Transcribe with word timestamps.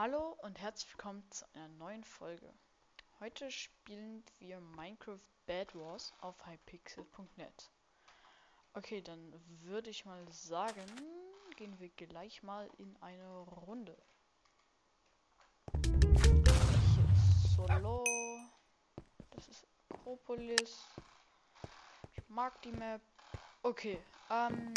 Hallo 0.00 0.36
und 0.42 0.60
herzlich 0.60 0.88
willkommen 0.92 1.28
zu 1.28 1.44
einer 1.54 1.66
neuen 1.70 2.04
Folge. 2.04 2.54
Heute 3.18 3.50
spielen 3.50 4.22
wir 4.38 4.60
Minecraft 4.60 5.18
Bad 5.44 5.74
Wars 5.74 6.14
auf 6.20 6.36
hypixel.net. 6.46 7.72
Okay, 8.74 9.02
dann 9.02 9.34
würde 9.64 9.90
ich 9.90 10.04
mal 10.04 10.24
sagen, 10.30 10.86
gehen 11.56 11.76
wir 11.80 11.88
gleich 11.88 12.44
mal 12.44 12.70
in 12.78 12.96
eine 13.00 13.38
Runde. 13.38 13.96
Hier 15.82 17.08
ist 17.12 17.56
Solo. 17.56 18.04
Das 19.30 19.48
ist 19.48 19.66
Akropolis. 19.88 20.86
Ich 22.12 22.28
mag 22.28 22.62
die 22.62 22.70
Map. 22.70 23.02
Okay, 23.62 23.98
ähm. 24.30 24.72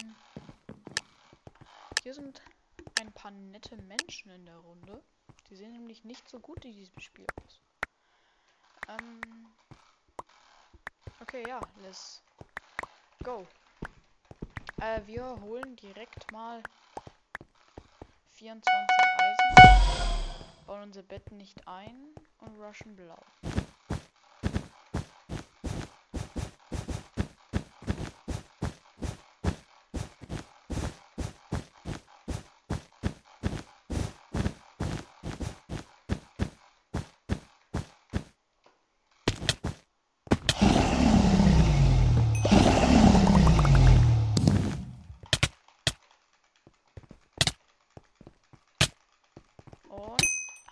Hier 2.01 2.15
sind 2.15 2.41
ein 3.01 3.11
paar 3.13 3.31
nette 3.31 3.75
Menschen 3.77 4.31
in 4.31 4.45
der 4.45 4.57
Runde. 4.57 5.01
Die 5.49 5.55
sehen 5.55 5.73
nämlich 5.73 6.03
nicht 6.03 6.29
so 6.29 6.39
gut 6.39 6.63
in 6.65 6.73
diesem 6.73 6.99
Spiel 6.99 7.25
aus. 7.43 7.61
Ähm. 8.87 9.47
Okay, 11.19 11.43
ja, 11.47 11.59
let's 11.81 12.21
go. 13.23 13.47
Äh, 14.79 15.01
wir 15.05 15.39
holen 15.41 15.75
direkt 15.75 16.31
mal 16.31 16.61
24 18.29 18.63
Eisen, 19.17 20.65
bauen 20.65 20.83
unser 20.83 21.03
Bett 21.03 21.31
nicht 21.31 21.67
ein 21.67 22.15
und 22.39 22.59
rushen 22.61 22.95
blau. 22.95 23.19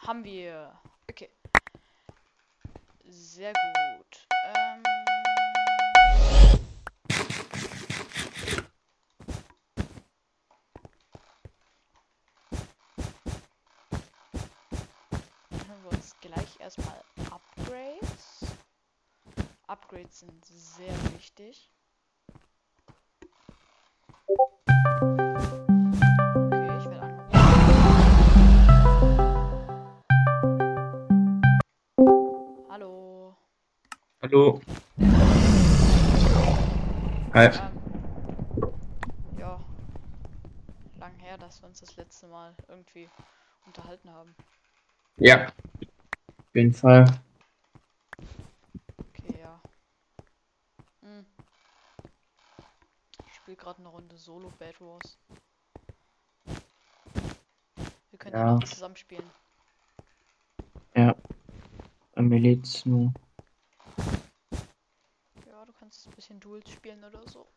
Haben 0.10 0.24
wir. 0.24 0.74
Okay. 1.08 1.30
Sehr 3.08 3.54
gut. 3.54 4.28
Ähm 4.44 4.84
Machen 15.52 15.84
wir 15.84 15.92
uns 15.92 16.16
gleich 16.22 16.60
erstmal 16.60 17.04
Upgrades. 17.30 18.46
Upgrades 19.68 20.22
sind 20.22 20.44
sehr 20.44 21.14
wichtig. 21.14 21.70
Hallo. 34.22 34.60
Hi. 37.34 37.46
Ähm, 37.46 37.72
ja. 39.38 39.58
Lang 41.00 41.16
her, 41.20 41.38
dass 41.38 41.62
wir 41.62 41.70
uns 41.70 41.80
das 41.80 41.96
letzte 41.96 42.28
Mal 42.28 42.54
irgendwie 42.68 43.08
unterhalten 43.66 44.10
haben. 44.10 44.36
Ja. 45.16 45.46
Auf 45.46 46.54
jeden 46.54 46.74
Fall. 46.74 47.06
Okay, 48.98 49.40
ja. 49.40 49.62
Hm. 51.02 51.26
Ich 53.26 53.36
spiele 53.36 53.56
gerade 53.56 53.80
eine 53.80 53.88
Runde 53.88 54.18
Solo 54.18 54.52
Bad 54.60 54.82
Wars. 54.82 55.18
Wir 58.10 58.20
können 58.20 58.36
ja, 58.36 58.52
noch 58.52 58.64
zusammen 58.66 58.98
spielen. 58.98 59.30
Ja. 60.94 61.16
Mir 62.18 62.40
lädt's 62.40 62.86
nur. 62.86 63.14
Kannst 65.90 66.06
ein 66.06 66.14
bisschen 66.14 66.40
Duels 66.40 66.70
spielen 66.70 67.04
oder 67.04 67.28
so. 67.28 67.48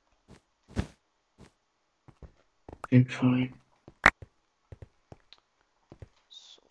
Jeden 2.90 3.06
Fall. 3.06 3.52
So. 6.30 6.62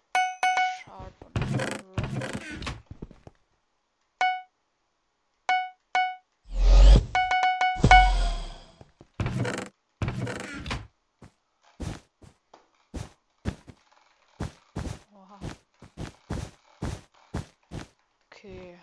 Sharp 0.83 1.13
und. 1.23 1.37
Okay. 18.31 18.79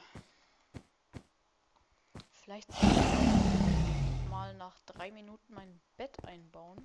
Vielleicht 2.48 2.72
mal 4.30 4.54
nach 4.54 4.80
drei 4.86 5.10
Minuten 5.10 5.52
mein 5.52 5.78
Bett 5.98 6.16
einbauen. 6.24 6.80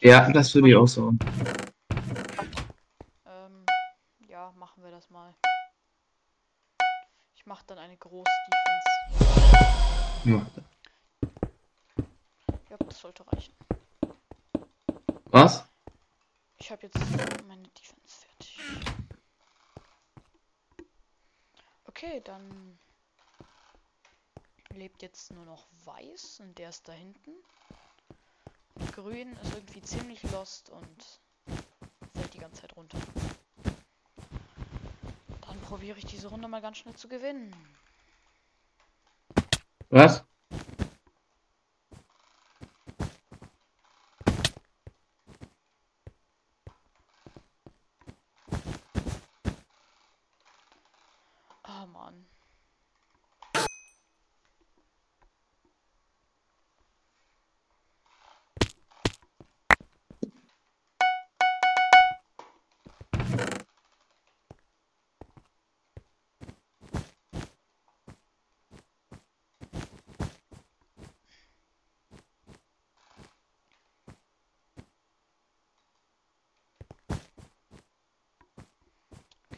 Ja, 0.00 0.28
das 0.32 0.52
würde 0.56 0.70
ich 0.70 0.74
auch 0.74 0.88
so. 0.88 1.14
Ähm, 3.24 3.64
ja, 4.26 4.50
machen 4.56 4.82
wir 4.82 4.90
das 4.90 5.08
mal. 5.08 5.32
Ich 7.36 7.46
mache 7.46 7.64
dann 7.68 7.78
eine 7.78 7.96
Groß-Defense. 7.96 8.88
Ja. 10.24 10.44
Ja, 12.70 12.76
das 12.76 12.98
sollte 12.98 13.24
reichen. 13.32 13.54
Was? 15.26 15.64
Ich 16.58 16.72
habe 16.72 16.82
jetzt 16.82 16.98
meine 17.46 17.68
Defense 17.68 18.26
fertig. 18.26 18.58
Okay, 21.84 22.20
dann 22.24 22.80
lebt 24.74 25.02
jetzt 25.02 25.32
nur 25.32 25.44
noch 25.44 25.66
Weiß 25.84 26.40
und 26.40 26.58
der 26.58 26.70
ist 26.70 26.88
da 26.88 26.92
hinten. 26.92 27.32
Grün 28.92 29.32
ist 29.42 29.54
irgendwie 29.54 29.82
ziemlich 29.82 30.22
lost 30.32 30.70
und 30.70 31.20
fällt 32.14 32.34
die 32.34 32.38
ganze 32.38 32.62
Zeit 32.62 32.76
runter. 32.76 32.98
Dann 35.42 35.60
probiere 35.62 35.98
ich 35.98 36.06
diese 36.06 36.28
Runde 36.28 36.48
mal 36.48 36.60
ganz 36.60 36.78
schnell 36.78 36.94
zu 36.94 37.08
gewinnen. 37.08 37.54
Was? 39.90 40.24
Ah, 51.62 51.86
Mann. 51.86 52.26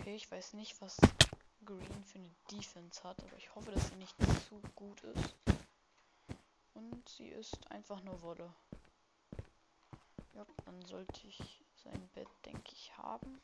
Okay, 0.07 0.15
ich 0.15 0.31
weiß 0.31 0.53
nicht, 0.53 0.81
was 0.81 0.97
Green 1.65 2.05
für 2.05 2.19
eine 2.19 2.31
Defense 2.53 3.03
hat, 3.03 3.21
aber 3.25 3.37
ich 3.39 3.53
hoffe, 3.57 3.73
dass 3.73 3.89
sie 3.89 3.97
nicht 3.97 4.15
zu 4.49 4.63
gut 4.77 5.03
ist. 5.03 5.35
Und 6.75 7.09
sie 7.09 7.27
ist 7.27 7.69
einfach 7.73 8.01
nur 8.05 8.23
Wolle. 8.23 8.55
Ja, 10.35 10.47
dann 10.65 10.81
sollte 10.85 11.27
ich 11.27 11.65
sein 11.83 12.09
Bett, 12.15 12.29
denke 12.45 12.71
ich, 12.71 12.97
haben. 12.97 13.41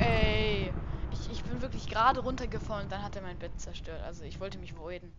Ey, 0.00 0.72
ich, 1.12 1.30
ich 1.30 1.44
bin 1.44 1.62
wirklich 1.62 1.86
gerade 2.06 2.20
runtergefallen 2.20 2.84
und 2.84 2.92
dann 2.92 3.02
hat 3.02 3.16
er 3.16 3.22
mein 3.22 3.36
Bett 3.36 3.60
zerstört. 3.60 4.00
Also 4.04 4.22
ich 4.22 4.38
wollte 4.38 4.58
mich 4.58 4.76
voiden. 4.76 5.12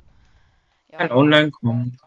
Ja, 0.88 1.00
Kann 1.00 1.12
online 1.12 1.52
kommen. 1.52 1.98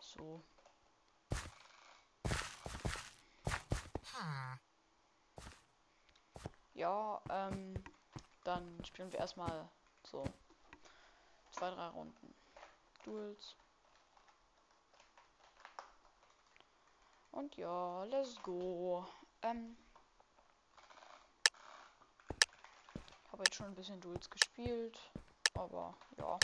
so. 0.00 0.42
Ja, 6.74 7.20
ähm, 7.30 7.74
dann 8.42 8.84
spielen 8.84 9.12
wir 9.12 9.20
erstmal 9.20 9.68
so 10.02 10.24
zwei, 11.52 11.70
drei 11.70 11.86
Runden 11.88 12.34
Duels. 13.04 13.54
Und 17.38 17.56
ja, 17.56 18.02
let's 18.02 18.34
go. 18.42 19.06
Ähm, 19.42 19.76
habe 23.30 23.44
jetzt 23.44 23.54
schon 23.54 23.66
ein 23.66 23.76
bisschen 23.76 24.00
Duels 24.00 24.28
gespielt, 24.28 24.98
aber 25.54 25.94
ja. 26.18 26.36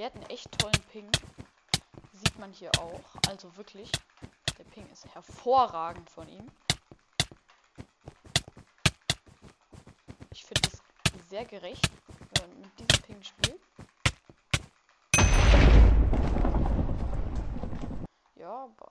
Der 0.00 0.06
hat 0.06 0.14
einen 0.14 0.30
echt 0.30 0.58
tollen 0.58 0.82
Ping. 0.90 1.10
Sieht 2.14 2.38
man 2.38 2.50
hier 2.54 2.70
auch. 2.78 3.04
Also 3.28 3.54
wirklich. 3.58 3.92
Der 4.56 4.64
Ping 4.64 4.88
ist 4.90 5.04
hervorragend 5.14 6.08
von 6.08 6.26
ihm. 6.26 6.50
Ich 10.32 10.42
finde 10.42 10.70
es 10.72 11.28
sehr 11.28 11.44
gerecht, 11.44 11.90
wenn 12.30 12.48
man 12.48 12.60
mit 12.62 12.78
diesem 12.78 13.02
Ping 13.02 13.22
spielt. 13.22 13.60
Ja, 18.36 18.64
aber 18.64 18.90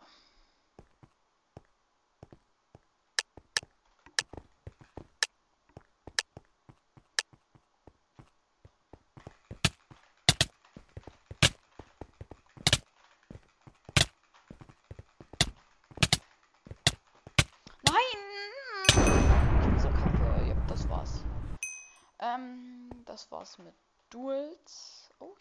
Ähm, 22.21 22.89
das 23.19 23.31
war's 23.31 23.57
mit 23.57 23.75
Duels. 24.09 25.09
Oh. 25.19 25.35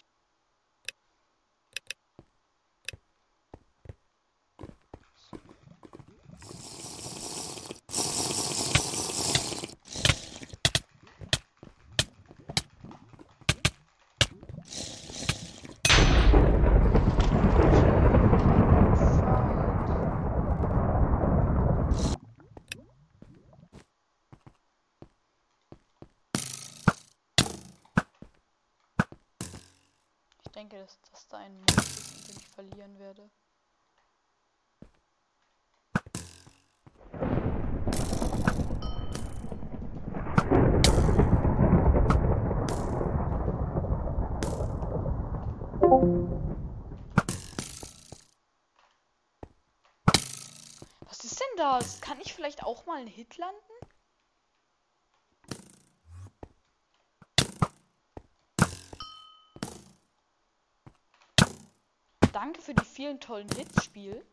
Denke, 30.59 30.77
dass 30.77 30.99
das 31.13 31.29
da 31.29 31.39
ein 31.39 31.57
Mod 31.57 31.71
ist, 31.71 32.29
den 32.29 32.37
ich 32.37 32.49
verlieren 32.49 32.99
werde. 32.99 33.31
Was 51.03 51.25
ist 51.25 51.39
denn 51.39 51.47
das? 51.57 52.01
Kann 52.01 52.21
ich 52.21 52.35
vielleicht 52.35 52.65
auch 52.65 52.85
mal 52.85 52.99
einen 52.99 53.07
Hit 53.07 53.37
landen? 53.37 53.78
Danke 62.41 62.63
für 62.63 62.73
die 62.73 62.85
vielen 62.85 63.19
tollen 63.19 63.49
Hits, 63.49 63.85
Spiel. 63.85 64.25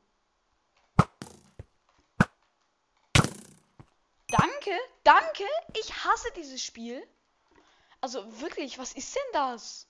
Danke, 4.27 4.71
danke. 5.03 5.43
Ich 5.73 5.91
hasse 6.05 6.27
dieses 6.35 6.63
Spiel. 6.63 7.01
Also 8.01 8.39
wirklich, 8.41 8.77
was 8.77 8.93
ist 8.93 9.15
denn 9.15 9.33
das? 9.33 9.87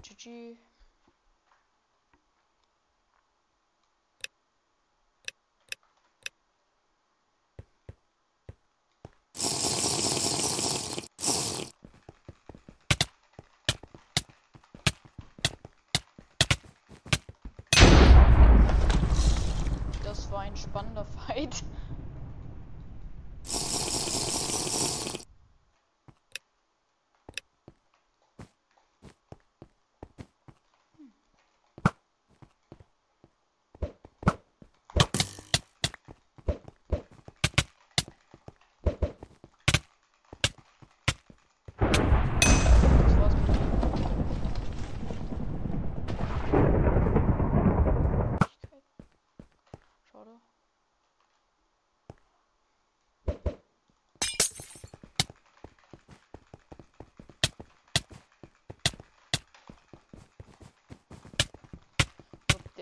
GG. 0.00 0.56
Das 20.04 20.30
war 20.30 20.40
ein 20.40 20.56
spannender 20.56 21.04
Fight. 21.26 21.62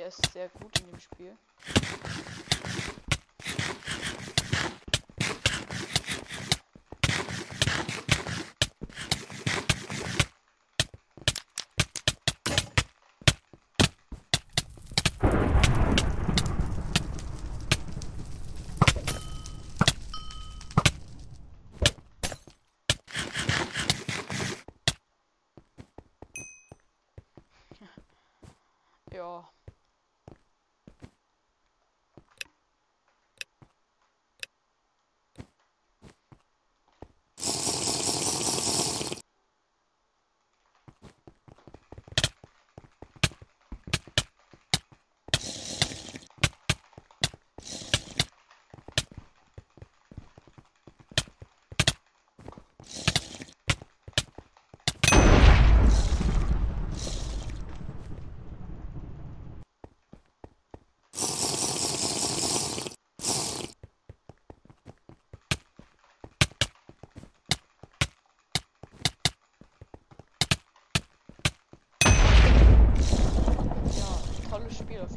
Der 0.00 0.08
ist 0.08 0.32
sehr 0.32 0.48
gut 0.48 0.80
in 0.80 0.86
dem 0.86 0.98
Spiel. 0.98 1.36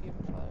jeden 0.03 0.25
Fall. 0.25 0.43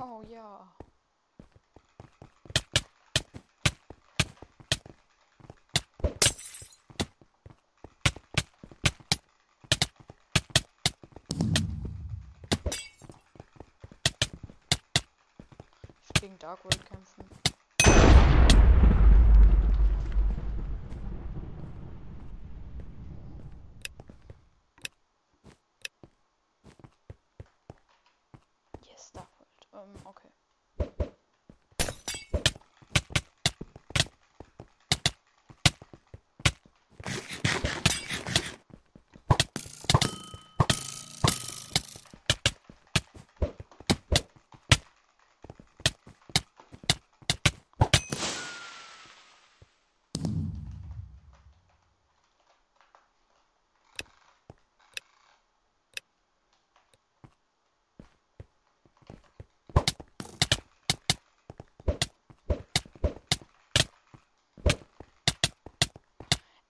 Oh 0.00 0.24
ja. 0.28 0.72
Gegen 16.20 16.38
Darkwood 16.38 16.78
kämpfen. 16.86 17.24
Yes, 28.84 29.12
Darkwood. 29.12 29.48
Ähm, 29.72 29.94
okay. 30.04 30.28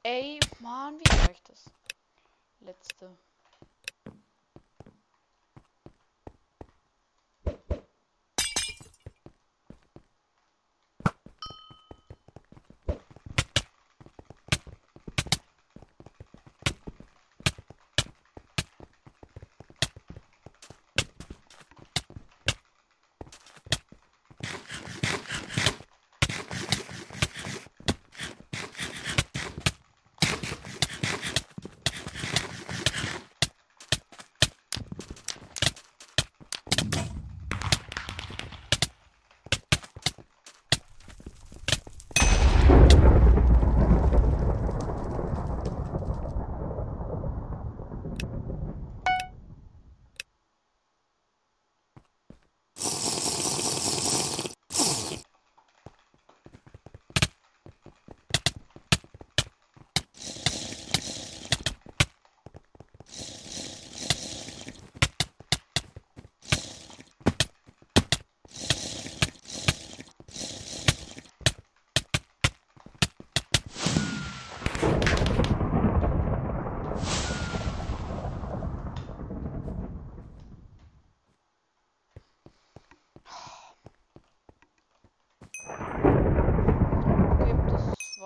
Ey, 0.04 0.40
Mann, 0.58 0.98
wie 0.98 1.26
reicht 1.26 1.48
das? 1.48 1.70
Letzte. 2.58 3.08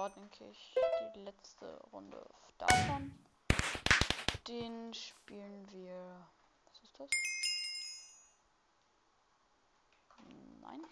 war, 0.06 0.10
denke 0.10 0.48
ich, 0.50 0.74
die 1.14 1.20
letzte 1.20 1.66
Runde 1.92 2.24
davon. 2.58 3.12
Den 4.46 4.94
spielen 4.94 5.66
wir. 5.72 6.28
Was 6.64 6.78
ist 6.82 7.00
das? 7.00 7.10
Nein. 10.60 10.84